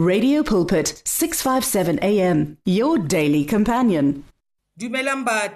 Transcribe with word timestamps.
Radio 0.00 0.42
Pulpit 0.42 1.02
657 1.04 1.98
AM 2.00 2.56
your 2.64 2.96
daily 2.96 3.44
companion. 3.44 4.24
dumelang 4.72 5.26
ba 5.26 5.52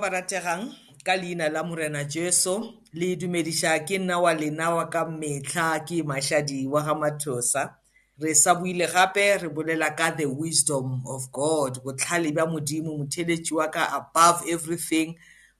ba 0.00 0.08
rategang 0.08 0.72
ka 1.04 1.12
leina 1.12 1.52
la 1.52 1.62
morena 1.62 2.02
jesu. 2.08 2.80
Le 2.94 3.14
dumediša 3.14 3.84
ke 3.84 3.98
nna 4.00 4.22
wa 4.22 4.32
lena 4.32 4.74
wa 4.74 4.88
ka 4.88 5.04
metlha 5.04 5.84
ke 5.84 6.00
mašadi 6.00 6.66
wa 6.66 6.80
ga 6.80 6.94
mathosa. 6.94 7.76
Re 8.18 8.32
sa 8.32 8.54
buile 8.54 8.88
gape 8.88 9.42
re 9.42 9.48
bolela 9.52 9.94
ka 9.94 10.16
the 10.16 10.24
wisdom 10.24 11.04
of 11.04 11.30
god 11.30 11.84
botlhale 11.84 12.32
bja 12.32 12.48
modimo 12.48 12.96
motheletši 12.96 13.52
wa 13.52 13.68
ka 13.68 13.84
above 14.00 14.48
everything 14.48 15.14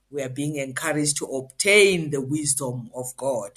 we 0.09 0.23
are 0.23 0.33
being 0.33 0.55
encouraged 0.55 1.17
to 1.17 1.25
obtain 1.25 2.09
the 2.09 2.21
wisdom 2.21 2.89
of 2.95 3.13
god. 3.15 3.53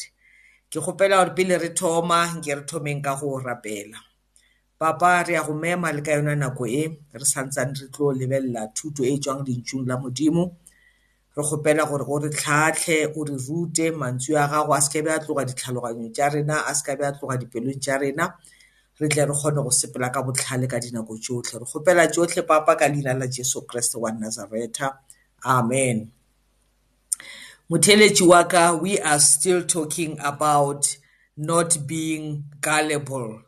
Ke 0.68 0.76
kgopela 0.76 1.24
gore 1.24 1.32
pele 1.32 1.56
re 1.56 1.72
thoma 1.72 2.36
nke 2.36 2.52
re 2.52 2.64
thomeng 2.68 3.00
ka 3.02 3.16
go 3.16 3.40
rapela. 3.40 4.07
Papa 4.78 5.24
re 5.26 5.34
a 5.34 5.42
go 5.42 5.54
mema 5.54 5.92
le 5.92 6.02
ka 6.02 6.12
yona 6.12 6.36
nako 6.38 6.66
e 6.66 6.86
re 7.12 7.26
santsane 7.26 7.74
re 7.74 7.88
tlo 7.90 8.12
lebelela 8.14 8.70
thuto 8.76 9.02
e 9.02 9.18
tswang 9.18 9.42
lentšung 9.42 9.86
la 9.86 9.96
modimo. 9.98 10.54
Re 11.36 11.42
kgopela 11.42 11.82
gore 11.88 12.04
o 12.06 12.18
re 12.18 12.30
tlhatlhe 12.30 13.10
o 13.16 13.24
re 13.24 13.34
rute 13.34 13.90
mantswe 13.90 14.38
a 14.38 14.46
gago 14.46 14.72
a 14.72 14.80
seke 14.80 15.02
be 15.04 15.10
a 15.10 15.18
tloga 15.18 15.44
ditlhaloganyong 15.44 16.14
tša 16.14 16.28
rena 16.34 16.62
a 16.62 16.72
seka 16.74 16.94
be 16.98 17.04
a 17.04 17.12
tloga 17.12 17.36
dipelong 17.42 17.80
tša 17.82 17.98
rena. 17.98 18.34
Re 19.00 19.08
tle 19.08 19.26
re 19.26 19.34
kgone 19.34 19.62
go 19.66 19.70
sepela 19.70 20.12
ka 20.14 20.22
botlhale 20.22 20.70
ka 20.70 20.78
dinako 20.78 21.18
tšotlhe. 21.18 21.58
Re 21.58 21.66
kgopela 21.66 22.06
tšotlhe 22.06 22.46
papa 22.46 22.78
ka 22.78 22.86
leina 22.86 23.18
la 23.18 23.26
jesu 23.26 23.66
kriste 23.66 23.98
wa 23.98 24.10
nazareta 24.14 24.94
amen. 25.42 26.12
Motheletši 27.70 28.26
wa 28.26 28.44
ka 28.46 28.78
we 28.78 28.98
are 29.00 29.18
still 29.18 29.66
talking 29.66 30.18
about 30.22 30.96
not 31.36 31.86
being 31.86 32.44
gullible. 32.60 33.47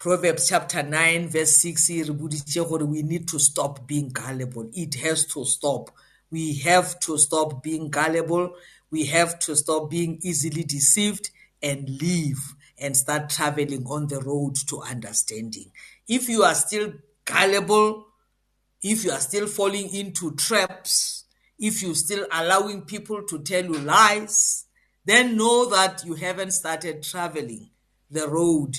Proverbs 0.00 0.48
chapter 0.48 0.84
9 0.84 1.26
verse 1.26 1.56
6 1.56 1.90
e 1.90 2.02
re 2.04 2.12
boditše 2.12 2.62
gore 2.68 2.84
we 2.86 3.02
need 3.02 3.26
to 3.26 3.36
stop 3.40 3.84
being 3.84 4.10
gullible. 4.10 4.70
It 4.72 4.94
has 4.94 5.24
to 5.24 5.44
stop. 5.44 5.90
We 6.30 6.54
have 6.58 7.00
to 7.00 7.18
stop 7.18 7.64
being 7.64 7.90
gullible. 7.90 8.54
We 8.92 9.06
have 9.06 9.40
to 9.40 9.56
stop 9.56 9.90
being 9.90 10.20
easily 10.22 10.62
deceived 10.62 11.30
and 11.60 11.90
live 12.00 12.38
and 12.78 12.96
start 12.96 13.28
traveling 13.28 13.84
on 13.86 14.06
the 14.06 14.20
road 14.20 14.54
to 14.68 14.82
understanding. 14.82 15.72
If 16.06 16.28
you 16.28 16.44
are 16.44 16.54
still 16.54 16.92
gullible, 17.24 18.06
if 18.80 19.04
you 19.04 19.10
are 19.10 19.18
still 19.18 19.48
falling 19.48 19.92
into 19.92 20.36
traps, 20.36 21.24
if 21.58 21.82
you're 21.82 21.96
still 21.96 22.24
allowing 22.30 22.82
people 22.82 23.24
to 23.24 23.40
tell 23.40 23.64
you 23.64 23.80
lies, 23.80 24.66
then 25.04 25.36
know 25.36 25.68
that 25.70 26.04
you 26.04 26.14
haven't 26.14 26.52
started 26.52 27.02
traveling 27.02 27.70
the 28.08 28.28
road 28.28 28.76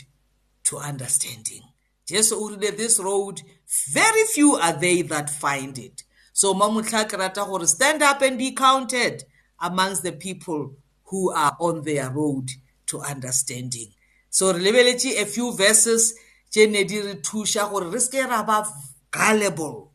to 0.63 0.77
understanding. 0.77 1.61
Jesu 2.05 2.35
o 2.35 2.49
rile 2.49 2.71
this 2.75 2.99
road 2.99 3.41
very 3.89 4.25
few 4.25 4.55
are 4.55 4.73
they 4.73 5.01
that 5.03 5.29
find 5.29 5.77
it. 5.77 6.03
So 6.33 6.53
mamutla 6.53 7.07
ke 7.07 7.17
rata 7.17 7.45
gore 7.45 7.67
stand 7.67 8.01
up 8.01 8.21
and 8.21 8.37
be 8.37 8.51
counted 8.51 9.23
amongst 9.59 10.03
the 10.03 10.11
people 10.11 10.73
who 11.05 11.31
are 11.31 11.55
on 11.59 11.83
their 11.83 12.09
road 12.09 12.49
to 12.87 12.99
understanding. 13.01 13.91
So 14.29 14.53
re 14.53 14.59
lebeletše 14.59 15.21
a 15.21 15.25
few 15.25 15.55
verses 15.55 16.13
tše 16.51 16.69
ne 16.69 16.83
di 16.83 17.01
re 17.01 17.15
thuša 17.15 17.69
gore 17.69 17.89
re 17.89 17.99
seke 17.99 18.27
ra 18.27 18.43
ba 18.43 18.65
gullible. 19.11 19.91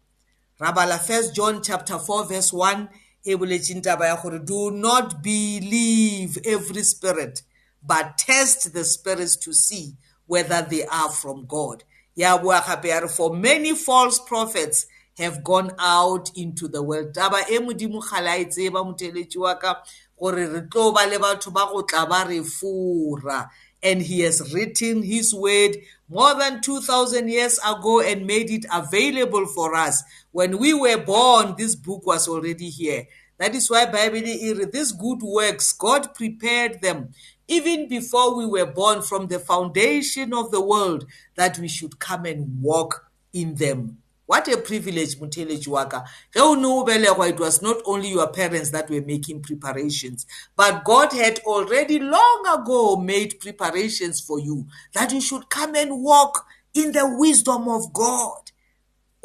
Ra 0.60 0.72
bala 0.72 0.98
first 0.98 1.34
John 1.34 1.62
chapter 1.62 1.98
4 1.98 2.26
verse 2.26 2.52
1 2.52 2.88
e 3.24 3.34
boletšeng 3.34 3.82
taba 3.82 4.06
ya 4.06 4.16
gore 4.22 4.38
do 4.38 4.70
not 4.70 5.22
believe 5.22 6.38
every 6.44 6.82
spirit 6.82 7.42
but 7.82 8.18
test 8.18 8.72
the 8.72 8.84
spirits 8.84 9.36
to 9.36 9.52
see 9.52 9.96
whether 10.27 10.67
they 10.69 10.84
are 10.86 11.11
from 11.11 11.47
God. 11.47 11.84
Ya 12.14 12.39
bua 12.39 12.62
gape 12.67 13.11
for 13.11 13.34
many 13.34 13.75
false 13.75 14.19
prophets 14.19 14.86
have 15.19 15.44
gone 15.44 15.72
out 15.78 16.30
into 16.36 16.69
the 16.69 16.83
world. 16.83 17.12
Taba 17.14 17.42
e 17.50 17.58
modimo 17.58 18.00
gala 18.08 18.36
e 18.36 18.45
tseba 18.45 18.84
moteletši 18.84 19.36
wa 19.36 19.55
ka 19.55 19.83
gore 20.18 20.46
re 20.46 20.61
tlo 20.63 20.95
ba 20.95 21.07
le 21.08 21.18
batho 21.18 21.52
ba 21.52 21.67
go 21.70 21.83
tla 21.83 22.07
ba 22.07 22.24
re 22.29 22.42
fora 22.42 23.51
and 23.83 24.02
he 24.02 24.20
has 24.20 24.52
written 24.55 25.02
his 25.02 25.34
word 25.34 25.77
more 26.08 26.34
than 26.34 26.61
2000 26.61 27.29
years 27.29 27.58
ago 27.58 28.01
and 28.01 28.27
made 28.27 28.51
it 28.51 28.64
available 28.73 29.46
for 29.46 29.74
us 29.74 30.02
when 30.33 30.58
we 30.58 30.73
were 30.73 30.96
born 30.96 31.55
this 31.58 31.74
book 31.74 32.07
was 32.07 32.27
already 32.27 32.70
here 32.70 33.07
that 33.39 33.55
is 33.55 33.70
why 33.70 33.84
bible 33.84 34.20
re 34.20 34.67
these 34.73 34.92
good 34.92 35.23
works 35.23 35.73
god 35.73 36.14
prepared 36.14 36.80
them 36.80 37.11
even 37.48 37.88
before 37.88 38.36
we 38.36 38.46
were 38.46 38.66
born 38.66 39.02
from 39.02 39.27
the 39.27 39.38
foundation 39.38 40.32
of 40.32 40.50
the 40.50 40.60
world 40.60 41.06
that 41.36 41.58
we 41.58 41.68
should 41.68 41.98
come 41.98 42.24
and 42.24 42.62
walk 42.62 43.10
in 43.32 43.55
them. 43.56 43.98
What 44.27 44.48
a 44.48 44.56
privilege 44.56 45.16
motheletši 45.16 45.68
wa 45.68 45.84
ka 45.84 46.04
ge 46.33 46.40
o 46.40 46.54
ne 46.54 46.66
o 46.66 46.84
belegwa 46.84 47.28
it 47.28 47.38
was 47.38 47.60
not 47.60 47.77
only 47.84 48.08
your 48.08 48.33
parents 48.33 48.70
that 48.70 48.88
were 48.88 49.02
making 49.02 49.42
preparations 49.42 50.24
but 50.56 50.83
god 50.83 51.12
had 51.12 51.40
already 51.40 51.98
long 51.98 52.44
ago 52.54 52.96
made 52.96 53.38
preparations 53.38 54.20
for 54.20 54.40
you 54.40 54.66
that 54.94 55.12
you 55.12 55.20
should 55.20 55.50
come 55.50 55.74
and 55.74 56.02
walk 56.02 56.46
in 56.72 56.92
the 56.92 57.06
wisdom 57.18 57.68
of 57.68 57.92
god. 57.92 58.50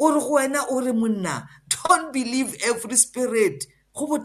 Don't 0.00 2.12
believe 2.12 2.56
every 2.64 2.96
spirit. 2.96 3.66
Mo 3.94 4.16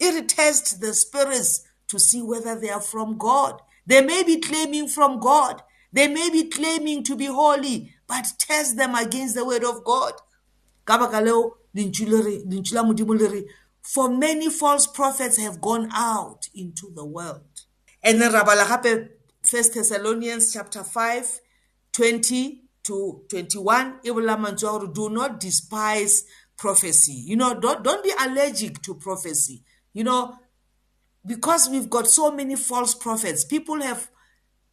e 0.00 0.10
the 0.10 0.94
spirits 0.94 1.67
to 1.88 1.98
see 1.98 2.22
whether 2.22 2.58
they 2.58 2.70
are 2.70 2.80
from 2.80 3.18
god. 3.18 3.60
They 3.86 4.02
may 4.02 4.22
be 4.22 4.38
claiming 4.40 4.88
from 4.88 5.18
god. 5.20 5.62
They 5.92 6.08
may 6.08 6.30
be 6.30 6.44
claiming 6.44 7.02
to 7.04 7.16
be 7.16 7.26
holy 7.26 7.94
but 8.06 8.32
test 8.38 8.76
them 8.76 8.94
against 8.94 9.34
the 9.34 9.44
word 9.44 9.64
of 9.64 9.84
god. 9.84 10.14
Ka 10.84 10.98
baka 10.98 11.20
leo 11.20 11.56
lentšu 11.74 12.72
la 12.74 12.82
modimo 12.82 13.18
le 13.18 13.28
re 13.28 13.44
for 13.82 14.10
many 14.10 14.50
false 14.50 14.86
prophets 14.86 15.38
have 15.38 15.60
gone 15.60 15.88
out 15.92 16.48
into 16.54 16.92
the 16.94 17.04
world. 17.04 17.64
And 18.02 18.20
then 18.20 18.32
ra 18.32 18.44
bala 18.44 18.64
gape 18.64 19.10
first 19.42 19.74
thessalonians 19.74 20.52
chapter 20.52 20.82
5 20.82 21.40
20 21.92 22.62
to 22.84 23.22
21 23.28 24.00
e 24.04 24.10
bolela 24.10 24.36
mantswe 24.36 24.68
a 24.68 24.78
gore 24.78 24.92
do 24.92 25.08
not 25.10 25.40
despise 25.40 26.24
prophecy. 26.56 27.12
You 27.12 27.36
know 27.36 27.58
don't, 27.58 27.82
don't 27.82 28.04
be 28.04 28.12
allergic 28.20 28.82
to 28.82 28.94
prophecy. 28.94 29.62
You 29.92 30.04
know 30.04 30.36
because 31.26 31.68
we've 31.68 31.90
got 31.90 32.06
so 32.06 32.30
many 32.30 32.56
false 32.56 32.94
prophets 32.94 33.44
people 33.44 33.82
have 33.82 34.08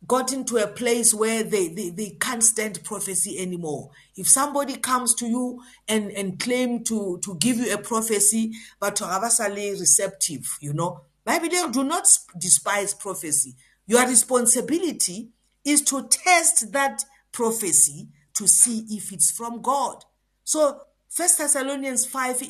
gotten 0.08 0.44
to 0.46 0.58
a 0.58 0.68
place 0.68 1.14
where 1.14 1.44
they, 1.44 1.68
they, 1.70 1.90
they 1.90 2.10
can't 2.20 2.44
stand 2.44 2.84
prophecy 2.84 3.40
anymore. 3.40 3.90
If 4.16 4.28
somebody 4.28 4.78
comes 4.78 5.16
to 5.16 5.28
you 5.28 5.62
and, 5.88 6.12
and 6.12 6.40
claim 6.40 6.84
to, 6.86 7.20
to 7.24 7.36
give 7.36 7.58
you 7.58 7.74
a 7.74 7.78
prophecy, 7.78 8.52
but 8.80 8.96
to 8.98 9.06
avasale 9.06 9.80
receptive, 9.80 10.58
you 10.62 10.74
know, 10.74 11.02
Bible 11.24 11.72
do 11.72 11.84
not 11.84 12.08
despise 12.38 12.94
prophecy. 12.94 13.56
Your 13.88 14.08
responsibility 14.08 15.30
is 15.64 15.82
to 15.84 16.08
test 16.08 16.72
that 16.74 17.04
prophecy 17.32 18.10
to 18.36 18.48
see 18.48 18.86
if 18.90 19.12
it's 19.12 19.32
from 19.32 19.62
God. 19.62 20.04
So 20.44 20.82
First 21.10 21.40
Thessalonians 21.40 22.06
5 22.06 22.44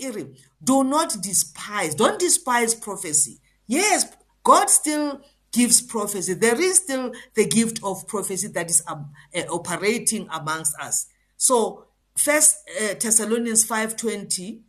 do 0.64 0.84
not 0.84 1.16
despise, 1.22 1.96
don't 1.96 2.20
despise 2.20 2.74
prophecy. 2.74 3.40
Yes, 3.68 4.06
God 4.44 4.70
still 4.70 5.22
gives 5.52 5.82
prophecy. 5.82 6.34
There 6.34 6.60
is 6.60 6.78
still 6.78 7.14
the 7.34 7.48
gift 7.48 7.80
of 7.84 8.08
prophecy 8.08 8.48
that 8.50 8.70
is 8.70 8.84
um, 8.88 9.12
uh, 9.36 9.42
operating 9.50 10.28
amongst 10.32 10.76
us. 10.80 11.08
So, 11.38 11.86
First 12.18 12.58
uh, 12.82 12.94
Thessalonians 13.00 13.66
5:20, 13.66 14.62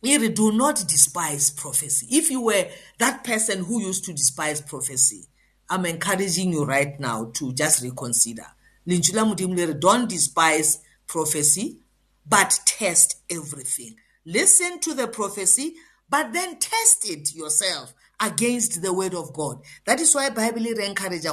here 0.00 0.28
do 0.30 0.52
not 0.52 0.76
despise 0.88 1.50
prophecy. 1.50 2.06
If 2.10 2.30
you 2.30 2.40
were 2.40 2.66
that 2.98 3.24
person 3.24 3.64
who 3.64 3.82
used 3.82 4.04
to 4.04 4.12
despise 4.12 4.62
prophecy, 4.62 5.26
I'm 5.68 5.84
encouraging 5.84 6.52
you 6.52 6.64
right 6.64 6.98
now 6.98 7.30
to 7.34 7.52
just 7.52 7.82
reconsider. 7.82 8.46
Don't 8.86 10.08
despise 10.08 10.78
prophecy, 11.06 11.80
but 12.26 12.58
test 12.64 13.16
everything. 13.30 13.96
Listen 14.24 14.80
to 14.80 14.94
the 14.94 15.08
prophecy, 15.08 15.74
but 16.08 16.32
then 16.32 16.58
test 16.58 17.10
it 17.10 17.34
yourself 17.34 17.92
against 18.20 18.82
the 18.82 18.92
word 18.92 19.14
of 19.14 19.32
God. 19.32 19.60
That 19.84 20.00
is 20.00 20.14
why 20.14 20.30
Bible 20.30 20.66
encourage 20.66 21.24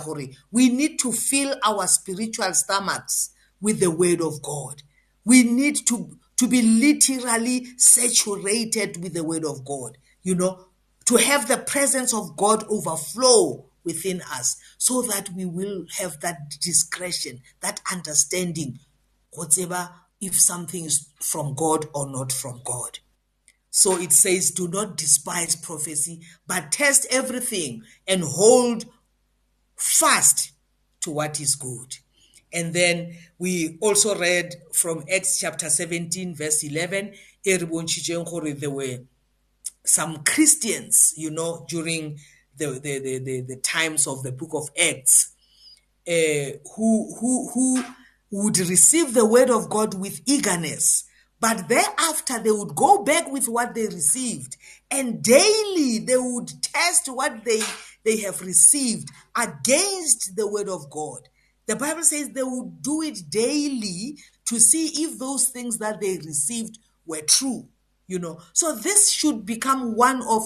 we 0.52 0.70
need 0.70 1.00
to 1.00 1.12
fill 1.12 1.56
our 1.66 1.88
spiritual 1.88 2.54
stomachs 2.54 3.32
with 3.62 3.80
the 3.80 3.92
word 3.92 4.22
of 4.22 4.42
God. 4.42 4.84
We 5.24 5.44
need 5.44 5.88
to, 5.88 6.18
to 6.38 6.48
be 6.48 6.62
literally 6.62 7.66
saturated 7.78 9.02
with 9.02 9.14
the 9.14 9.24
word 9.24 9.46
of 9.46 9.66
God, 9.66 9.98
you 10.22 10.36
know, 10.36 10.66
to 11.06 11.16
have 11.16 11.48
the 11.48 11.58
presence 11.58 12.14
of 12.14 12.36
God 12.36 12.64
overflow 12.70 13.66
within 13.84 14.22
us 14.32 14.58
so 14.78 15.02
that 15.04 15.30
we 15.30 15.46
will 15.46 15.86
have 15.98 16.20
that 16.22 16.58
discretion, 16.62 17.42
that 17.62 17.82
understanding, 17.92 18.80
whatever, 19.32 19.90
if 20.20 20.40
something 20.40 20.86
is 20.86 21.10
from 21.20 21.54
God 21.54 21.86
or 21.94 22.10
not 22.10 22.32
from 22.32 22.62
God. 22.64 23.00
So 23.78 23.98
it 23.98 24.14
says, 24.14 24.52
do 24.52 24.70
not 24.70 24.96
despise 24.96 25.58
prophecy, 25.58 26.22
but 26.48 26.72
test 26.72 27.06
everything 27.12 27.84
and 28.08 28.24
hold 28.24 28.86
fast 29.76 30.54
to 31.02 31.12
what 31.12 31.42
is 31.42 31.56
good. 31.56 31.98
And 32.54 32.74
then 32.74 33.18
we 33.38 33.78
also 33.82 34.18
read 34.18 34.56
from 34.72 35.04
Acts 35.14 35.42
chapter 35.42 35.70
17, 35.70 36.36
verse 36.36 36.64
11, 36.64 37.16
there 37.44 37.66
were 37.66 39.00
some 39.84 40.24
Christians, 40.24 41.14
you 41.18 41.30
know, 41.30 41.66
during 41.68 42.18
the, 42.56 42.80
the, 42.80 43.00
the, 43.00 43.20
the, 43.20 43.42
the 43.42 43.58
times 43.58 44.08
of 44.08 44.24
the 44.24 44.32
book 44.32 44.52
of 44.54 44.70
Acts, 44.82 45.34
uh, 46.08 46.56
who, 46.78 47.14
who, 47.20 47.50
who 47.54 47.84
would 48.32 48.58
receive 48.58 49.14
the 49.14 49.26
word 49.26 49.50
of 49.50 49.70
God 49.70 49.96
with 49.96 50.22
eagerness. 50.26 51.04
But 51.46 51.68
thereafter, 51.68 52.40
they 52.40 52.50
would 52.50 52.74
go 52.74 53.04
back 53.04 53.32
with 53.32 53.48
what 53.48 53.76
they 53.76 53.86
received, 53.86 54.58
and 54.90 55.22
daily 55.22 56.00
they 56.00 56.18
would 56.18 56.52
test 56.64 57.08
what 57.08 57.46
they, 57.46 57.62
they 58.04 58.18
have 58.22 58.42
received 58.42 59.12
against 59.38 60.36
the 60.36 60.48
word 60.48 60.68
of 60.68 60.90
God. 60.90 61.30
The 61.68 61.76
Bible 61.76 62.02
says 62.02 62.30
they 62.30 62.42
would 62.42 62.82
do 62.82 63.04
it 63.04 63.30
daily 63.30 64.18
to 64.46 64.60
see 64.60 65.04
if 65.04 65.20
those 65.20 65.50
things 65.50 65.78
that 65.78 66.02
they 66.02 66.18
received 66.18 66.80
were 67.06 67.22
true 67.22 67.68
you 68.08 68.18
know. 68.18 68.40
So 68.54 68.76
this 68.76 69.12
should 69.12 69.46
become 69.46 69.96
one 69.96 70.24
of 70.28 70.44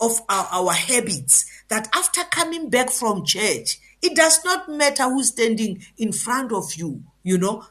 of 0.00 0.18
our, 0.30 0.46
our 0.50 0.72
habits 0.72 1.44
that 1.68 1.88
after 1.94 2.22
coming 2.30 2.70
back 2.70 2.88
from 2.88 3.24
church 3.26 3.80
it 4.00 4.14
does 4.16 4.42
not 4.46 4.70
matter 4.70 5.02
who's 5.04 5.28
standing 5.28 5.84
in 5.98 6.12
front 6.12 6.52
of 6.52 6.74
you 6.74 7.02
you 7.22 7.36
know. 7.36 7.66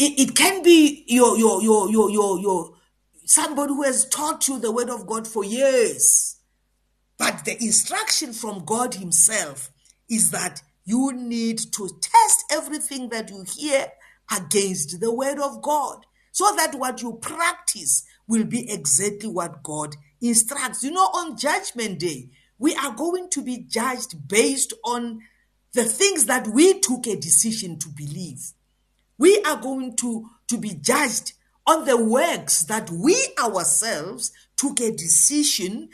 It, 0.00 0.28
it 0.28 0.34
can 0.34 0.62
be 0.62 1.04
your 1.06 1.36
your 1.38 1.62
your 1.62 1.90
your 1.90 2.10
your 2.10 2.38
your 2.40 2.74
somebody 3.24 3.72
who 3.72 3.82
has 3.82 4.08
taught 4.08 4.48
you 4.48 4.58
the 4.58 4.72
word 4.72 4.90
of 4.90 5.06
god 5.06 5.28
for 5.28 5.44
years 5.44 6.36
but 7.18 7.44
the 7.44 7.56
instruction 7.62 8.32
from 8.32 8.64
god 8.64 8.94
himself 8.94 9.70
is 10.08 10.30
that 10.30 10.62
you 10.84 11.12
need 11.12 11.58
to 11.58 11.88
test 12.00 12.44
everything 12.50 13.10
that 13.10 13.30
you 13.30 13.44
hear 13.46 13.86
against 14.36 15.00
the 15.00 15.12
word 15.12 15.38
of 15.38 15.62
god 15.62 16.06
so 16.32 16.54
that 16.56 16.74
what 16.74 17.02
you 17.02 17.14
practice 17.20 18.04
will 18.30 18.44
be 18.44 18.70
exactly 18.70 19.28
what 19.28 19.62
God 19.62 19.96
instructs. 20.20 20.84
You 20.84 20.92
know, 20.92 21.00
on 21.00 21.36
Judgment 21.36 21.98
Day, 21.98 22.30
we 22.58 22.74
are 22.76 22.94
going 22.94 23.28
to 23.30 23.42
be 23.42 23.58
judged 23.58 24.28
based 24.28 24.72
on 24.84 25.20
the 25.72 25.84
things 25.84 26.26
that 26.26 26.46
we 26.46 26.78
took 26.78 27.06
a 27.06 27.16
decision 27.16 27.78
to 27.80 27.88
believe. 27.88 28.52
We 29.20 29.40
are 29.42 29.60
going 29.60 29.96
to, 29.96 30.28
to 30.48 30.58
be 30.58 30.74
judged 30.74 31.34
on 31.66 31.84
the 31.84 32.02
works 32.02 32.64
that 32.64 32.90
we 32.90 33.16
ourselves 33.38 34.32
took 34.56 34.80
a 34.80 34.90
decision 34.90 35.90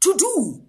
to 0.00 0.14
do. 0.16 0.62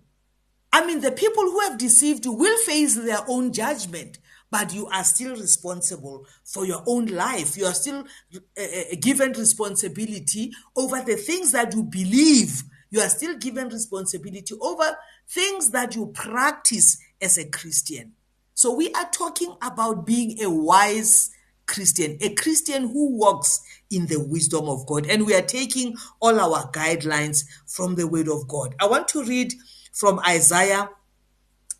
I 0.73 0.85
mean, 0.85 0.99
the 0.99 1.11
people 1.11 1.43
who 1.43 1.59
have 1.61 1.77
deceived 1.77 2.25
you 2.25 2.33
will 2.33 2.57
face 2.65 2.95
their 2.95 3.21
own 3.29 3.53
judgment 3.53 4.17
but 4.51 4.73
you 4.73 4.87
are 4.87 5.03
still 5.03 5.35
responsible 5.35 6.25
for 6.45 6.65
your 6.65 6.81
own 6.87 7.07
life. 7.07 7.57
You 7.57 7.65
are 7.65 7.73
still 7.73 8.05
uh, 8.33 8.63
given 9.01 9.33
responsibility 9.33 10.53
over 10.77 11.01
the 11.01 11.15
things 11.17 11.51
that 11.51 11.73
you 11.73 11.83
believe. 11.83 12.63
You 12.89 13.01
are 13.01 13.09
still 13.09 13.37
given 13.37 13.67
responsibility 13.67 14.55
over 14.61 14.95
things 15.27 15.71
that 15.71 15.95
you 15.95 16.07
practice 16.07 16.97
as 17.21 17.37
a 17.37 17.49
Christian. 17.49 18.13
So 18.53 18.73
we 18.73 18.93
are 18.93 19.09
talking 19.11 19.57
about 19.61 20.05
being 20.05 20.41
a 20.41 20.49
wise 20.49 21.31
Christian, 21.67 22.17
a 22.21 22.33
Christian 22.33 22.89
who 22.89 23.17
walks 23.17 23.61
in 23.89 24.07
the 24.07 24.19
wisdom 24.19 24.65
of 24.65 24.85
God. 24.85 25.07
And 25.07 25.25
we 25.25 25.35
are 25.35 25.41
taking 25.41 25.95
all 26.21 26.39
our 26.39 26.71
guidelines 26.71 27.45
from 27.65 27.95
the 27.95 28.07
word 28.07 28.27
of 28.27 28.47
God. 28.47 28.75
I 28.79 28.85
want 28.87 29.07
to 29.09 29.23
read 29.23 29.53
from 29.91 30.19
Isaiah 30.27 30.89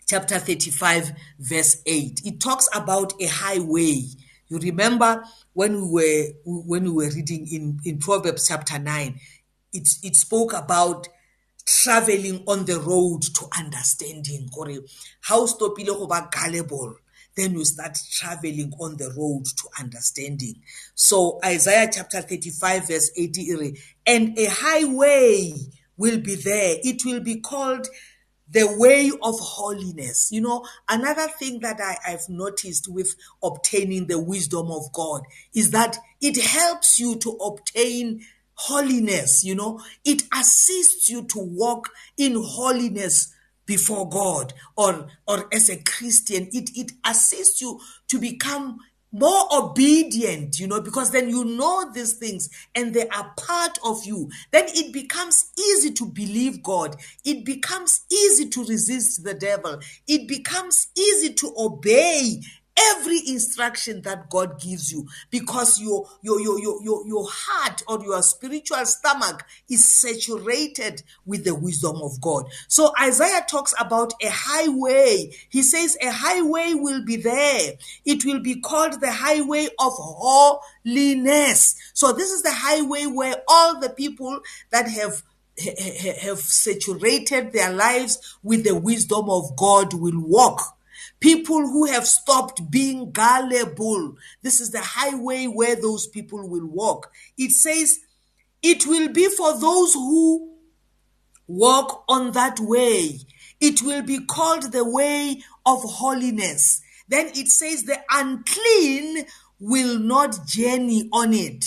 chapter 0.08 0.38
35 0.38 1.14
verse 1.40 1.82
8 1.86 2.22
it 2.26 2.40
talks 2.40 2.70
about 2.76 3.20
a 3.20 3.26
highway 3.26 4.04
you 4.48 4.60
remember 4.60 5.24
when 5.54 5.82
we 5.82 5.90
were 5.90 6.28
when 6.46 6.84
we 6.84 6.92
were 6.92 7.10
reading 7.10 7.48
in 7.48 7.80
in 7.84 7.98
proverbs 7.98 8.48
chapter 8.48 8.78
9 8.78 9.20
it 9.74 9.90
it 10.04 10.16
spoke 10.16 10.54
about 10.54 11.08
traveling 11.66 12.44
on 12.48 12.66
the 12.66 12.80
road 12.80 13.24
to 13.24 13.48
understanding 13.58 14.48
how 15.22 15.48
stopile 15.48 15.98
go 15.98 16.06
ba 16.06 16.30
gullible 16.32 16.96
then 17.36 17.54
you 17.54 17.66
start 17.66 17.98
traveling 18.12 18.72
on 18.80 18.98
the 18.98 19.10
road 19.18 19.46
to 19.46 19.68
understanding 19.80 20.56
so 20.94 21.40
isaiah 21.44 21.90
chapter 21.92 22.22
35 22.22 22.88
verse 22.88 23.12
80 23.18 23.78
and 24.06 24.38
a 24.38 24.46
highway 24.46 25.54
will 25.98 26.20
be 26.20 26.36
there 26.36 26.78
it 26.84 27.04
will 27.06 27.22
be 27.22 27.40
called 27.40 27.88
the 28.50 28.76
way 28.78 29.12
of 29.24 29.40
holiness. 29.40 30.32
You 30.32 30.42
know, 30.42 30.66
another 30.88 31.28
thing 31.40 31.60
that 31.62 31.80
I, 31.82 31.98
I've 32.08 32.30
noticed 32.30 32.88
with 32.88 33.16
obtaining 33.44 34.08
the 34.08 34.20
wisdom 34.20 34.72
of 34.72 34.92
God 34.94 35.24
is 35.54 35.72
that 35.72 35.98
it 36.22 36.42
helps 36.44 37.00
you 37.00 37.16
to 37.18 37.32
obtain 37.32 38.22
holiness. 38.54 39.44
You 39.44 39.56
know, 39.56 39.82
it 40.04 40.24
assists 40.34 41.10
you 41.10 41.24
to 41.24 41.40
walk 41.40 41.90
in 42.18 42.36
holiness 42.36 43.34
before 43.66 44.10
God 44.10 44.54
or 44.76 45.08
or 45.28 45.48
as 45.54 45.70
a 45.70 45.78
Christian 45.78 46.50
it 46.52 46.70
it 46.76 46.92
assists 47.06 47.62
you 47.62 47.80
to 48.08 48.20
become 48.20 48.80
more 49.18 49.48
obedient, 49.54 50.60
you 50.60 50.68
know, 50.68 50.82
because 50.82 51.12
then 51.12 51.30
you 51.30 51.46
know 51.46 51.90
these 51.94 52.14
things 52.14 52.50
and 52.76 52.94
they 52.94 53.08
are 53.08 53.32
part 53.38 53.80
of 53.86 54.04
you. 54.04 54.30
Then 54.52 54.66
it 54.68 54.92
becomes 54.92 55.52
easy 55.58 55.92
to 55.92 56.06
believe 56.06 56.62
God. 56.62 56.98
It 57.24 57.46
becomes 57.46 58.02
easy 58.12 58.50
to 58.50 58.66
resist 58.66 59.24
the 59.24 59.34
devil. 59.34 59.80
It 60.06 60.28
becomes 60.28 60.88
easy 60.98 61.34
to 61.34 61.54
obey 61.58 62.42
every 62.78 63.20
instruction 63.28 64.02
that 64.02 64.30
God 64.30 64.60
gives 64.60 64.92
you 64.92 65.08
because 65.30 65.80
your, 65.80 66.08
your, 66.22 66.40
your, 66.40 66.60
your, 66.60 66.84
your, 66.84 67.08
your 67.08 67.28
heart 67.30 67.82
or 67.88 68.04
your 68.04 68.22
spiritual 68.22 68.86
stomach 68.86 69.46
is 69.70 69.84
saturated 69.84 71.04
with 71.26 71.46
the 71.46 71.56
wisdom 71.56 71.98
of 72.02 72.20
God. 72.22 72.46
So 72.68 72.92
Isaiah 73.02 73.46
talks 73.50 73.74
about 73.80 74.14
a 74.22 74.28
highway. 74.30 75.32
He 75.50 75.62
says 75.62 75.98
a 76.02 76.12
highway 76.12 76.74
will 76.74 77.04
be 77.04 77.16
there. 77.16 77.74
It 78.06 78.26
will 78.26 78.40
be 78.40 78.60
called 78.60 79.00
the 79.00 79.12
highway 79.12 79.68
of 79.80 79.94
holiness. 79.96 81.76
So 81.94 82.12
this 82.12 82.32
is 82.32 82.44
the 82.44 82.54
highway 82.54 83.06
where 83.06 83.36
all 83.48 83.80
the 83.80 83.90
people 83.90 84.42
that 84.72 84.90
have 84.90 85.24
have 86.22 86.40
saturated 86.40 87.54
their 87.54 87.72
lives 87.72 88.38
with 88.44 88.66
the 88.66 88.76
wisdom 88.76 89.30
of 89.30 89.56
God 89.56 89.94
will 89.94 90.20
walk. 90.20 90.76
People 91.20 91.62
who 91.62 91.86
have 91.86 92.06
stopped 92.06 92.70
being 92.70 93.12
gullible. 93.12 94.16
This 94.42 94.62
is 94.62 94.72
the 94.72 94.82
highway 94.82 95.46
where 95.46 95.76
those 95.76 96.08
people 96.08 96.48
will 96.48 96.68
walk. 96.68 97.12
It 97.38 97.52
says, 97.52 98.00
it 98.62 98.86
will 98.86 99.10
be 99.10 99.30
for 99.30 99.58
those 99.60 99.94
who 99.94 100.56
walk 101.48 102.04
on 102.08 102.32
that 102.32 102.60
way. 102.60 103.20
It 103.60 103.82
will 103.82 104.02
be 104.02 104.26
called 104.26 104.72
the 104.72 104.88
way 104.88 105.42
of 105.66 105.82
holiness. 105.84 106.82
Then 107.08 107.28
it 107.36 107.50
says, 107.50 107.84
the 107.84 108.00
unclean 108.10 109.26
will 109.60 110.00
not 110.00 110.46
journey 110.46 111.10
on 111.14 111.34
it. 111.34 111.66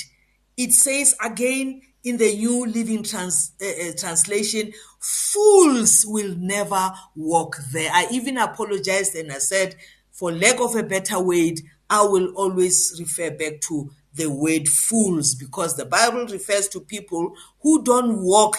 It 0.57 0.73
says 0.73 1.15
again 1.25 1.83
in 2.05 2.17
the 2.17 2.35
New 2.37 2.67
Living 2.67 3.03
Trans, 3.03 3.53
uh, 3.63 3.67
uh, 3.67 3.93
Translation, 3.97 4.73
Fools 4.99 6.05
will 6.07 6.35
never 6.37 6.93
walk 7.15 7.59
there. 7.73 7.91
I 7.93 8.09
even 8.11 8.39
apologized 8.39 9.15
and 9.15 9.31
I 9.33 9.39
said, 9.39 9.77
for 10.11 10.33
lack 10.33 10.61
of 10.61 10.75
a 10.75 10.83
better 10.83 11.21
word, 11.21 11.61
I 11.89 12.03
will 12.03 12.33
always 12.35 12.97
refer 12.99 13.31
back 13.31 13.61
to 13.63 13.91
the 14.15 14.27
word 14.29 14.69
fools 14.69 15.35
because 15.35 15.77
the 15.77 15.85
Bible 15.85 16.27
refers 16.27 16.69
to 16.69 16.81
people 16.81 17.35
who 17.61 17.85
don't 17.85 18.23
walk 18.23 18.57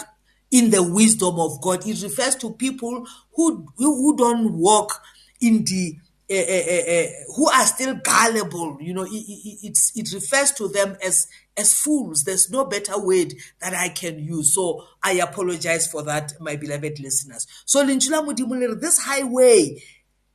in 0.50 0.70
the 0.70 0.82
wisdom 0.82 1.38
of 1.38 1.60
God. 1.60 1.86
It 1.86 2.02
refers 2.02 2.34
to 2.36 2.52
people 2.52 3.06
who, 3.34 3.68
who 3.76 4.16
don't 4.16 4.54
walk 4.54 5.02
in 5.40 5.64
the 5.64 5.96
uh, 6.30 6.34
uh, 6.36 6.36
uh, 6.38 7.06
who 7.34 7.50
are 7.50 7.66
still 7.66 7.96
gullible. 7.96 8.78
You 8.80 8.94
know, 8.94 9.02
it, 9.02 9.10
it, 9.10 9.78
it 9.96 10.12
refers 10.14 10.52
to 10.52 10.68
them 10.68 10.96
as 11.04 11.26
as 11.60 11.74
fools. 11.74 12.24
There's 12.24 12.50
no 12.50 12.64
better 12.64 12.98
word 12.98 13.34
that 13.60 13.74
I 13.74 13.90
can 13.90 14.18
use. 14.18 14.54
So 14.54 14.86
I 15.02 15.12
apologize 15.12 15.86
for 15.86 16.02
that, 16.04 16.32
my 16.40 16.56
beloved 16.56 16.98
listeners. 16.98 17.46
So 17.66 17.84
Linchula 17.84 18.26
Mudimulere, 18.26 18.80
this 18.80 18.98
highway, 18.98 19.82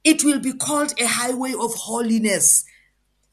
it 0.04 0.24
will 0.24 0.40
be 0.40 0.54
called 0.54 0.94
a 1.00 1.06
highway 1.06 1.54
of 1.60 1.74
holiness. 1.74 2.64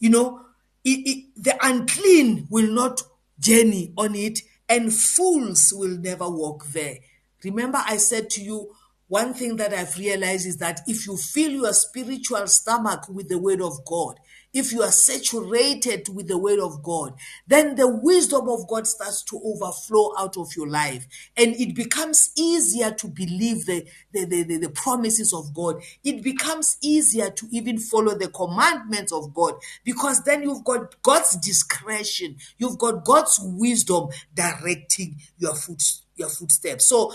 You 0.00 0.10
know, 0.10 0.40
it, 0.84 1.06
it, 1.06 1.24
the 1.36 1.56
unclean 1.62 2.48
will 2.50 2.72
not 2.72 3.02
journey 3.38 3.92
on 3.96 4.14
it, 4.14 4.40
and 4.68 4.92
fools 4.92 5.72
will 5.76 5.98
never 5.98 6.28
walk 6.28 6.66
there. 6.68 6.96
Remember, 7.44 7.80
I 7.84 7.98
said 7.98 8.30
to 8.30 8.42
you, 8.42 8.74
one 9.08 9.34
thing 9.34 9.56
that 9.56 9.74
I've 9.74 9.98
realized 9.98 10.46
is 10.46 10.56
that 10.58 10.80
if 10.86 11.06
you 11.06 11.18
fill 11.18 11.50
your 11.50 11.72
spiritual 11.74 12.46
stomach 12.46 13.08
with 13.10 13.28
the 13.28 13.38
word 13.38 13.60
of 13.60 13.84
God, 13.84 14.18
if 14.52 14.72
you 14.72 14.82
are 14.82 14.90
saturated 14.90 16.08
with 16.14 16.28
the 16.28 16.38
word 16.38 16.58
of 16.58 16.82
God, 16.82 17.14
then 17.46 17.74
the 17.74 17.88
wisdom 17.88 18.48
of 18.48 18.68
God 18.68 18.86
starts 18.86 19.22
to 19.24 19.40
overflow 19.42 20.12
out 20.18 20.36
of 20.36 20.54
your 20.56 20.68
life. 20.68 21.06
And 21.36 21.54
it 21.56 21.74
becomes 21.74 22.32
easier 22.36 22.90
to 22.92 23.08
believe 23.08 23.66
the, 23.66 23.86
the, 24.12 24.24
the, 24.24 24.42
the, 24.42 24.56
the 24.58 24.70
promises 24.70 25.32
of 25.32 25.54
God. 25.54 25.82
It 26.04 26.22
becomes 26.22 26.76
easier 26.82 27.30
to 27.30 27.48
even 27.50 27.78
follow 27.78 28.16
the 28.16 28.28
commandments 28.28 29.12
of 29.12 29.32
God 29.32 29.54
because 29.84 30.22
then 30.24 30.42
you've 30.42 30.64
got 30.64 31.00
God's 31.02 31.36
discretion. 31.36 32.36
You've 32.58 32.78
got 32.78 33.04
God's 33.04 33.38
wisdom 33.42 34.08
directing 34.34 35.16
your 35.38 35.54
foot, 35.54 35.82
your 36.16 36.28
footsteps. 36.28 36.86
So 36.86 37.12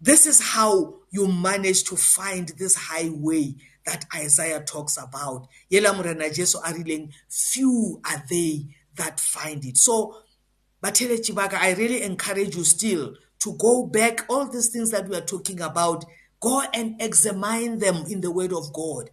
this 0.00 0.26
is 0.26 0.40
how 0.40 0.96
you 1.10 1.26
manage 1.26 1.84
to 1.84 1.96
find 1.96 2.48
this 2.50 2.76
highway 2.76 3.54
that 3.86 4.04
Isaiah 4.14 4.60
talks 4.60 4.98
about. 4.98 5.48
Yela 5.70 5.96
morena 5.96 6.28
Jesu 6.30 6.58
a 6.58 6.72
rileng 6.72 7.12
few 7.28 8.00
are 8.04 8.22
they 8.28 8.66
that 8.96 9.18
find 9.18 9.64
it. 9.64 9.76
So 9.78 10.16
Batheletši 10.82 11.34
ba 11.34 11.48
I 11.58 11.72
really 11.74 12.02
encourage 12.02 12.54
you 12.56 12.64
still 12.64 13.14
to 13.38 13.52
go 13.58 13.86
back 13.86 14.26
all 14.28 14.46
these 14.46 14.68
things 14.68 14.90
that 14.90 15.08
we 15.08 15.16
are 15.16 15.22
talking 15.22 15.60
about 15.60 16.04
go 16.40 16.62
and 16.74 17.00
examine 17.00 17.78
them 17.78 18.04
in 18.10 18.20
the 18.20 18.30
word 18.30 18.52
of 18.52 18.72
God. 18.72 19.10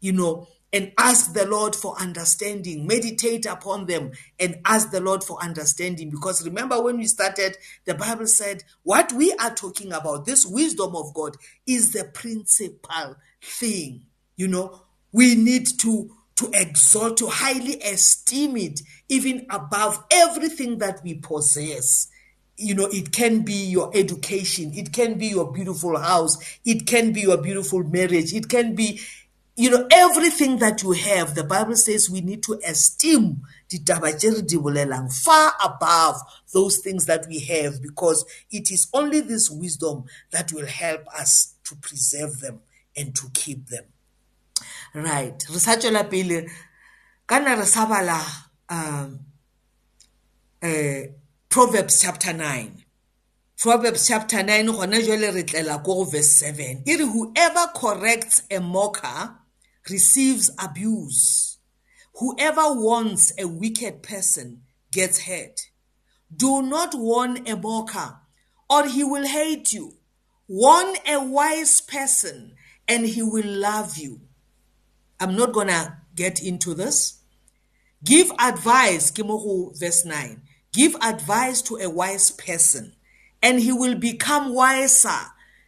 You 0.00 0.12
know, 0.12 0.48
and 0.72 0.92
ask 0.98 1.32
the 1.34 1.46
Lord 1.46 1.74
for 1.74 1.98
understanding. 2.00 2.86
Meditate 2.86 3.46
upon 3.46 3.86
them 3.86 4.12
and 4.38 4.58
ask 4.64 4.90
the 4.90 5.00
Lord 5.00 5.24
for 5.24 5.42
understanding. 5.42 6.10
Because 6.10 6.44
remember, 6.44 6.80
when 6.80 6.96
we 6.98 7.06
started, 7.06 7.56
the 7.84 7.94
Bible 7.94 8.26
said 8.26 8.64
what 8.82 9.12
we 9.12 9.32
are 9.34 9.54
talking 9.54 9.92
about, 9.92 10.26
this 10.26 10.46
wisdom 10.46 10.94
of 10.94 11.12
God, 11.12 11.36
is 11.66 11.92
the 11.92 12.04
principal 12.04 13.16
thing. 13.42 14.02
You 14.40 14.48
know, 14.48 14.80
we 15.12 15.34
need 15.34 15.66
to 15.80 16.16
to 16.36 16.50
exalt, 16.54 17.18
to 17.18 17.26
highly 17.26 17.74
esteem 17.82 18.56
it, 18.56 18.80
even 19.10 19.44
above 19.50 20.02
everything 20.10 20.78
that 20.78 21.02
we 21.04 21.12
possess. 21.12 22.08
You 22.56 22.74
know, 22.74 22.88
it 22.90 23.12
can 23.12 23.42
be 23.42 23.52
your 23.52 23.90
education, 23.94 24.72
it 24.74 24.94
can 24.94 25.18
be 25.18 25.26
your 25.26 25.52
beautiful 25.52 25.98
house, 25.98 26.38
it 26.64 26.86
can 26.86 27.12
be 27.12 27.20
your 27.20 27.36
beautiful 27.36 27.84
marriage, 27.84 28.32
it 28.32 28.48
can 28.48 28.74
be 28.74 29.00
you 29.56 29.68
know 29.68 29.86
everything 29.92 30.58
that 30.58 30.82
you 30.82 30.92
have 30.92 31.34
the 31.34 31.44
bible 31.44 31.76
says 31.76 32.08
we 32.08 32.20
need 32.22 32.42
to 32.42 32.58
esteem 32.64 33.42
ditaba 33.68 34.12
tše 34.16 34.30
re 34.34 34.42
di 34.42 34.56
bolelang 34.56 35.12
far 35.12 35.52
above 35.62 36.16
those 36.54 36.78
things 36.78 37.04
that 37.04 37.26
we 37.26 37.40
have 37.40 37.82
because 37.82 38.24
it 38.50 38.70
is 38.70 38.88
only 38.94 39.20
this 39.20 39.50
wisdom 39.50 40.04
that 40.30 40.50
will 40.52 40.66
help 40.66 41.02
us 41.08 41.56
to 41.64 41.74
preserve 41.76 42.38
them 42.40 42.60
and 42.96 43.14
to 43.14 43.28
keep 43.34 43.66
them 43.66 43.84
right 44.94 45.44
re 45.50 45.58
sa 45.58 45.76
tswela 45.76 46.04
pele 46.10 46.48
kana 47.26 47.56
re 47.56 47.64
sa 47.64 47.86
bala 47.86 48.20
um, 48.68 49.20
uh, 50.62 51.02
proverbs 51.48 52.00
chapter 52.00 52.32
9 52.32 52.84
proverbs 53.56 54.06
chapter 54.08 54.42
9 54.42 54.72
gona 54.72 55.00
jwale 55.00 55.34
re 55.34 55.42
tlela 55.42 55.82
ko 55.84 55.94
go 55.94 56.04
verse 56.04 56.42
7 56.42 56.82
e 56.86 56.96
re 56.96 57.04
whoever 57.04 57.66
corrects 57.74 58.42
a 58.50 58.60
mocker 58.60 59.40
receives 59.88 60.50
abuse. 60.58 61.58
Whoever 62.14 62.74
warns 62.74 63.32
a 63.38 63.46
wicked 63.46 64.02
person 64.02 64.62
gets 64.92 65.20
hurt. 65.20 65.60
Do 66.34 66.62
not 66.62 66.94
warn 66.94 67.46
a 67.48 67.56
mocker, 67.56 68.18
or 68.68 68.86
he 68.86 69.02
will 69.02 69.26
hate 69.26 69.72
you. 69.72 69.94
Warn 70.46 70.96
a 71.06 71.22
wise 71.22 71.80
person, 71.80 72.54
and 72.86 73.06
he 73.06 73.22
will 73.22 73.46
love 73.46 73.96
you. 73.96 74.20
I'm 75.20 75.36
not 75.36 75.52
gonna 75.52 76.02
get 76.16 76.42
into 76.42 76.74
this. 76.74 77.18
Give 78.02 78.32
advice, 78.38 79.10
Kimohu, 79.10 79.78
verse 79.78 80.04
9. 80.06 80.40
Give 80.72 80.96
advice 81.02 81.60
to 81.62 81.76
a 81.76 81.90
wise 81.90 82.30
person, 82.30 82.94
and 83.42 83.60
he 83.60 83.72
will 83.72 83.96
become 83.96 84.54
wiser. 84.54 85.18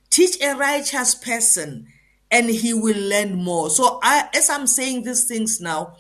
Teach 0.09 0.41
a 0.43 0.55
righteous 0.57 1.15
person, 1.15 1.89
and 2.31 2.49
he 2.49 2.73
will 2.73 2.99
learn 2.99 3.35
more. 3.35 3.69
So 3.69 4.01
I, 4.03 4.29
as 4.35 4.49
I'm 4.49 4.67
saying 4.67 5.03
these 5.03 5.27
things 5.27 5.61
now, 5.61 5.97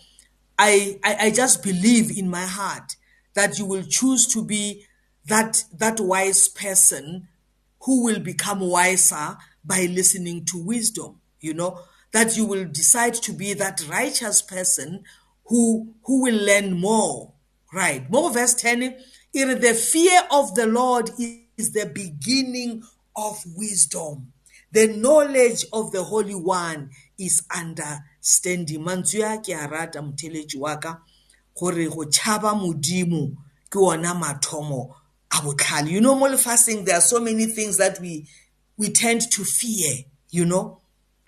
I, 0.58 0.98
I, 1.04 1.16
I 1.26 1.30
just 1.30 1.62
believe 1.62 2.16
in 2.16 2.30
my 2.30 2.44
heart 2.44 2.96
that 3.34 3.58
you 3.58 3.66
will 3.66 3.82
choose 3.82 4.26
to 4.28 4.44
be 4.44 4.86
that, 5.26 5.64
that 5.74 6.00
wise 6.00 6.48
person 6.48 7.28
who 7.82 8.04
will 8.04 8.20
become 8.20 8.60
wiser 8.60 9.36
by 9.64 9.86
listening 9.90 10.44
to 10.46 10.62
wisdom, 10.62 11.20
you 11.40 11.54
know, 11.54 11.80
that 12.12 12.36
you 12.36 12.44
will 12.44 12.64
decide 12.64 13.14
to 13.14 13.32
be 13.32 13.54
that 13.54 13.86
righteous 13.88 14.42
person 14.42 15.04
who, 15.46 15.94
who 16.04 16.22
will 16.22 16.44
learn 16.44 16.78
more, 16.78 17.32
right? 17.72 18.08
More 18.10 18.30
verse 18.30 18.54
10, 18.54 18.96
the 19.32 19.74
fear 19.74 20.22
of 20.30 20.54
the 20.54 20.66
Lord 20.66 21.10
is 21.18 21.72
the 21.72 21.90
beginning 21.92 22.82
of 23.16 23.42
wisdom. 23.56 24.32
The 24.72 24.88
knowledge 24.88 25.66
of 25.72 25.92
the 25.92 26.02
Holy 26.02 26.34
One 26.34 26.90
is 27.18 27.42
understanding. 27.54 28.82
Mantswe 28.82 29.22
a 29.22 29.38
ke 29.38 29.50
a 29.50 29.68
rata 29.68 30.00
motheletši 30.00 30.56
wa 30.56 30.76
ka 30.76 30.98
gore 31.58 31.88
go 31.88 32.04
tšhaba 32.06 32.54
modimo 32.54 33.36
ke 33.68 33.76
ona 33.76 34.14
mathomo 34.14 34.94
a 35.30 35.36
botlhale. 35.36 35.90
You 35.90 36.00
know, 36.00 36.14
mo 36.14 36.26
lefatsheng 36.26 36.86
there 36.86 36.96
are 36.96 37.02
so 37.02 37.20
many 37.20 37.46
things 37.46 37.76
that 37.76 38.00
we 38.00 38.26
we 38.78 38.88
tend 38.88 39.30
to 39.32 39.44
fear, 39.44 40.04
you 40.30 40.46
know. 40.46 40.81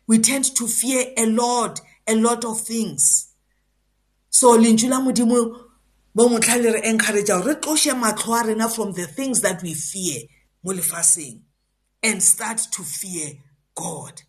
We 0.07 0.19
tend 0.19 0.45
to 0.57 0.67
fear 0.67 1.07
a 1.17 1.27
lot, 1.27 1.81
a 2.07 2.15
lot 2.15 2.45
of 2.45 2.61
things. 2.61 3.33
So 4.31 4.59
lentswe 4.59 4.89
la 4.89 5.01
modimo 5.01 5.65
bo 6.15 6.29
motlhale 6.29 6.73
re 6.73 6.81
encourage 6.85 7.29
re 7.29 7.55
tloshe 7.55 7.93
matlho 7.93 8.41
a 8.43 8.47
rena 8.47 8.69
from 8.69 8.93
the 8.93 9.07
things 9.07 9.41
that 9.41 9.63
we 9.63 9.75
fear 9.75 10.23
mo 10.63 10.73
lefatsheng 10.73 11.41
and 12.03 12.23
start 12.23 12.59
to 12.73 12.83
fear 12.83 13.33
God, 13.75 14.23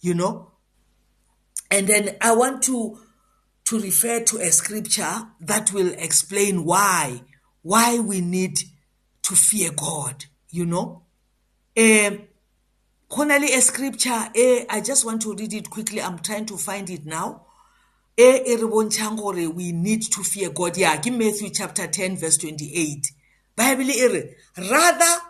you 0.00 0.14
know. 0.14 0.52
And 1.70 1.86
then 1.86 2.16
I 2.20 2.34
want 2.34 2.62
to 2.64 2.98
to 3.64 3.78
refer 3.78 4.20
to 4.24 4.38
a 4.38 4.50
scripture 4.50 5.28
that 5.40 5.72
will 5.72 5.92
explain 5.96 6.64
why 6.64 7.22
why 7.62 7.98
we 7.98 8.20
need 8.20 8.58
to 9.22 9.34
fear 9.36 9.70
God, 9.74 10.24
you 10.50 10.66
know. 10.66 11.04
Um 11.76 12.28
a 13.18 13.60
scripture 13.60 14.28
eh 14.34 14.64
I 14.70 14.80
just 14.80 15.04
want 15.04 15.22
to 15.22 15.34
read 15.34 15.52
it 15.52 15.70
quickly. 15.70 16.00
I'm 16.00 16.18
trying 16.18 16.46
to 16.46 16.56
find 16.56 16.88
it 16.88 17.04
now. 17.04 17.42
Eh 18.16 18.42
e 18.46 18.56
re 18.56 18.62
bontshang 18.62 19.16
gore 19.16 19.48
we 19.50 19.72
need 19.72 20.02
to 20.02 20.22
fear 20.22 20.50
God. 20.50 20.76
Yeah, 20.76 20.96
give 20.96 21.14
Matthew 21.14 21.50
chapter 21.50 21.86
10 21.86 22.16
verse 22.16 22.38
28. 22.38 23.12
Bible 23.56 23.90
e 23.90 24.06
re 24.06 24.34
rather 24.70 25.20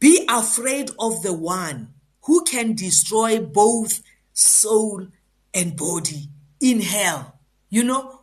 be 0.00 0.24
afraid 0.28 0.90
of 0.98 1.22
the 1.22 1.32
one 1.32 1.94
who 2.22 2.44
can 2.44 2.74
destroy 2.74 3.40
both 3.40 4.02
soul 4.32 5.06
and 5.54 5.76
body 5.76 6.28
in 6.60 6.80
hell. 6.80 7.38
You 7.70 7.84
know, 7.84 8.20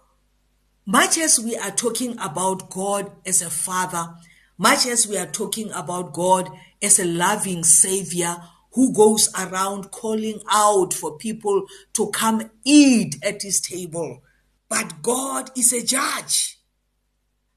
much 0.86 1.18
as 1.18 1.40
we 1.40 1.56
are 1.58 1.72
talking 1.72 2.18
about 2.20 2.70
God 2.70 3.12
as 3.26 3.42
a 3.42 3.50
father, 3.50 4.16
much 4.58 4.86
as 4.88 5.08
we 5.08 5.18
are 5.18 5.26
talking 5.26 5.72
about 5.72 6.14
God 6.14 6.50
as 6.82 7.00
a 7.00 7.06
loving 7.06 7.64
savior 7.64 8.38
who 8.76 8.94
goes 8.94 9.30
around 9.40 9.90
calling 9.90 10.42
out 10.52 10.94
for 10.94 11.18
people 11.18 11.66
to 11.94 12.12
come 12.12 12.52
eat 12.66 13.16
at 13.24 13.42
his 13.42 13.62
table. 13.62 14.22
But 14.68 15.02
God 15.02 15.50
is 15.58 15.72
a 15.72 15.82
judge. 15.82 16.60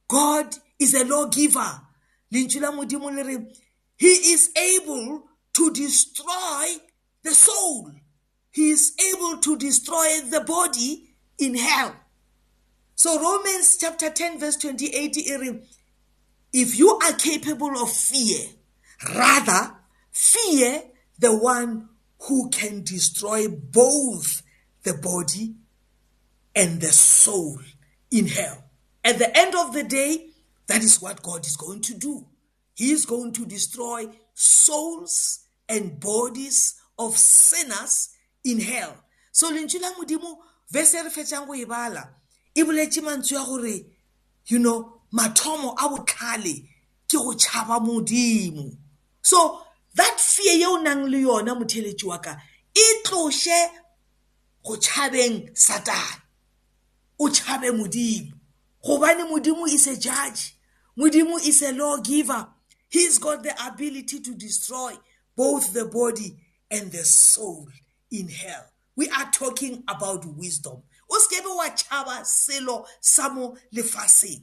God 0.06 0.54
is 0.78 0.94
a 0.94 1.04
lawgiver. 1.04 1.82
He 2.30 2.44
is 4.04 4.50
able 4.56 5.24
to 5.54 5.72
destroy 5.72 6.66
the 7.24 7.32
soul. 7.32 7.90
He 8.52 8.70
is 8.70 8.92
able 9.12 9.38
to 9.38 9.56
destroy 9.58 10.20
the 10.30 10.42
body 10.46 11.10
in 11.36 11.56
hell. 11.56 11.96
So 12.94 13.20
Romans 13.20 13.76
chapter 13.76 14.10
10 14.10 14.38
verse 14.38 14.56
28 14.56 15.16
if 16.52 16.78
you 16.78 16.96
are 16.96 17.12
capable 17.12 17.76
of 17.82 17.90
fear, 17.90 18.46
rather 19.14 19.74
fear 20.12 20.82
the 21.18 21.36
one 21.36 21.88
who 22.22 22.50
can 22.50 22.82
destroy 22.82 23.48
both 23.48 24.42
the 24.82 24.94
body 24.94 25.54
and 26.54 26.80
the 26.80 26.92
soul 26.92 27.58
in 28.10 28.26
hell. 28.26 28.64
At 29.04 29.18
the 29.18 29.36
end 29.36 29.54
of 29.54 29.72
the 29.72 29.84
day, 29.84 30.30
that 30.66 30.82
is 30.82 31.00
what 31.00 31.22
God 31.22 31.46
is 31.46 31.56
going 31.56 31.80
to 31.82 31.94
do. 31.94 32.26
He 32.74 32.90
is 32.90 33.06
going 33.06 33.32
to 33.32 33.46
destroy 33.46 34.06
souls 34.34 35.40
and 35.68 35.98
bodies 35.98 36.74
of 36.98 37.16
sinners 37.16 38.10
in 38.44 38.60
hell. 38.60 38.96
So 39.32 39.50
lentswe 39.52 39.80
la 39.80 39.92
modimo 39.92 40.36
verse 40.70 40.94
re 40.94 41.10
fetsang 41.10 41.46
go 41.46 41.54
e 41.54 41.64
bala 41.64 42.08
e 42.54 42.62
boletse 42.64 43.00
mantswe 43.00 43.32
ya 43.32 43.44
gore 43.44 43.84
you 44.46 44.58
know 44.58 45.00
mathomo 45.12 45.74
a 45.74 45.88
botlhale 45.88 46.68
ke 47.08 47.12
go 47.12 47.34
tšhaba 47.34 47.78
modimo 47.80 48.76
so 49.22 49.62
that 49.98 50.20
fear 50.20 50.54
ye 50.54 50.66
o 50.66 50.76
nang 50.76 51.10
le 51.10 51.18
yona 51.26 51.54
motheletši 51.58 52.04
wa 52.04 52.18
ka 52.18 52.36
e 52.74 52.86
tlose 53.04 53.58
go 54.64 54.76
tšhabeng 54.76 55.50
satane 55.54 56.22
o 57.18 57.28
tšhabe 57.28 57.70
modimo. 57.72 58.32
Gobane 58.84 59.28
modimo 59.28 59.66
is 59.66 59.86
a 59.88 59.96
judge. 59.98 60.54
Modimo 60.96 61.36
is 61.44 61.62
a 61.62 61.72
lawgiver. 61.72 62.46
He's 62.88 63.18
got 63.18 63.42
the 63.42 63.54
ability 63.66 64.20
to 64.20 64.34
destroy 64.34 64.94
both 65.36 65.72
the 65.72 65.84
body 65.86 66.36
and 66.70 66.90
the 66.92 67.04
soul 67.04 67.68
in 68.10 68.28
hell. 68.28 68.64
We 68.96 69.08
are 69.10 69.30
talking 69.30 69.82
about 69.88 70.24
wisdom. 70.24 70.82
O 71.10 71.18
sekebe 71.18 71.56
wa 71.56 71.68
tšhaba 71.70 72.24
selo 72.24 72.86
sa 73.00 73.28
mo 73.28 73.56
lefaseng. 73.74 74.42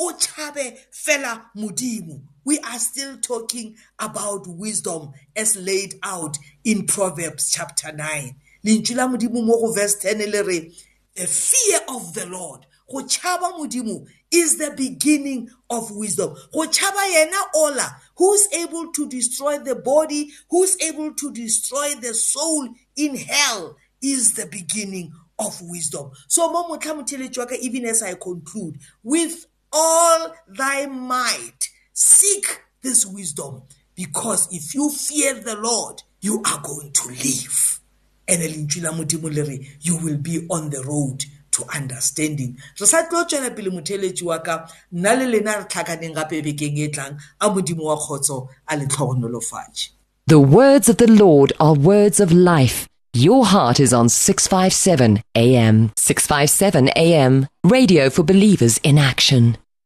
O 0.00 0.12
tšhabe 0.12 0.78
fela 0.90 1.50
modimo. 1.56 2.22
We 2.46 2.58
are 2.60 2.78
still 2.78 3.18
talking 3.18 3.76
about 3.98 4.46
wisdom 4.46 5.12
as 5.36 5.54
laid 5.56 5.96
out 6.02 6.38
in 6.64 6.86
proverbs 6.86 7.50
chapter 7.50 7.92
9 7.92 8.34
lentšu 8.64 8.96
la 8.96 9.06
modimo 9.06 9.44
mo 9.44 9.60
go 9.60 9.72
verse 9.72 9.96
10 9.96 10.30
le 10.30 10.42
re 10.42 10.72
the 11.16 11.26
fear 11.26 11.80
of 11.88 12.14
the 12.14 12.26
lord. 12.26 12.66
Go 12.90 12.98
tšhaba 13.02 13.58
modimo 13.58 14.06
is 14.30 14.58
the 14.58 14.72
beginning 14.76 15.50
of 15.70 15.90
wisdom. 15.90 16.36
Go 16.52 16.60
tšhaba 16.60 17.02
yena 17.12 17.42
ola 17.54 17.96
who's 18.16 18.46
able 18.52 18.92
to 18.92 19.08
destroy 19.08 19.58
the 19.58 19.74
body 19.74 20.30
who's 20.50 20.76
able 20.80 21.12
to 21.14 21.32
destroy 21.32 21.94
the 22.00 22.14
soul 22.14 22.68
in 22.96 23.16
hell 23.16 23.76
is 24.00 24.34
the 24.34 24.46
beginning 24.46 25.12
of 25.38 25.60
wisdom. 25.62 26.10
So 26.28 26.52
mo 26.52 26.68
motlha 26.68 26.94
motheletši 26.94 27.38
wa 27.38 27.46
ka 27.46 27.56
even 27.60 27.86
as 27.86 28.02
i 28.02 28.14
conclude 28.14 28.78
with 29.02 29.46
all 29.72 30.32
thy 30.46 30.86
might 30.86 31.65
seek 31.96 32.60
this 32.82 33.06
wisdom 33.06 33.62
because 33.96 34.48
if 34.52 34.74
you 34.74 34.90
fear 34.90 35.32
the 35.32 35.56
lord 35.56 36.02
you 36.20 36.42
are 36.44 36.60
going 36.60 36.90
to 36.92 37.08
live 37.08 37.80
and 38.28 38.42
lentswe 38.42 38.82
la 38.82 38.92
modimo 38.92 39.30
le 39.30 39.42
re 39.42 39.66
you 39.80 39.96
will 39.96 40.18
be 40.18 40.44
on 40.50 40.68
the 40.70 40.82
road 40.82 41.24
to 41.50 41.64
understanding 41.78 42.54
re 42.80 42.86
sa 42.86 43.02
tlo 43.02 43.24
tswela 43.24 43.50
pele 43.50 43.70
motheletši 43.70 44.24
wa 44.24 44.38
ka 44.38 44.68
nna 44.92 45.14
le 45.14 45.26
lena 45.26 45.56
re 45.56 45.64
tlhakaneng 45.64 46.14
gape 46.14 46.42
bekeng 46.42 46.78
e 46.78 46.88
tlang 46.88 47.16
a 47.40 47.48
modimo 47.48 47.84
wa 47.84 47.96
kgotso 47.96 48.48
a 48.66 48.76
le 48.76 48.86
tlhogonolofatše 48.86 49.90
The 50.26 50.40
words 50.40 50.88
of 50.88 50.96
the 50.96 51.06
Lord 51.06 51.52
are 51.60 51.72
words 51.72 52.18
of 52.18 52.32
life. 52.32 52.88
Your 53.14 53.46
heart 53.46 53.78
is 53.78 53.92
on 53.92 54.08
657 54.08 55.22
AM. 55.36 55.92
657 55.96 56.88
AM. 56.96 57.46
Radio 57.62 58.10
for 58.10 58.24
believers 58.24 58.78
in 58.78 58.98
action. 58.98 59.56